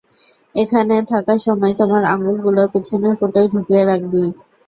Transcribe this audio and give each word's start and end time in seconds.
এখানে 0.55 0.95
থাকার 1.11 1.39
সময় 1.47 1.73
তোমার 1.79 2.03
আঙুলগুলো 2.13 2.61
পেছনের 2.73 3.13
ফুটোয় 3.19 3.47
ঢুকিয়ে 3.53 3.83
রাখবি। 3.85 4.23